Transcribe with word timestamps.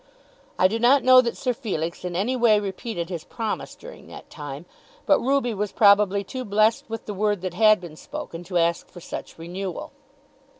I 0.57 0.67
do 0.67 0.79
not 0.79 1.03
know 1.03 1.21
that 1.21 1.37
Sir 1.37 1.53
Felix 1.53 2.03
in 2.03 2.15
any 2.15 2.35
way 2.35 2.59
repeated 2.59 3.09
his 3.09 3.23
promise 3.23 3.75
during 3.75 4.07
that 4.07 4.31
time, 4.31 4.65
but 5.05 5.19
Ruby 5.19 5.53
was 5.53 5.71
probably 5.71 6.23
too 6.23 6.43
blessed 6.43 6.85
with 6.89 7.05
the 7.05 7.13
word 7.13 7.41
that 7.41 7.53
had 7.53 7.79
been 7.79 7.95
spoken 7.95 8.43
to 8.45 8.57
ask 8.57 8.89
for 8.89 8.99
such 8.99 9.37
renewal. 9.37 9.91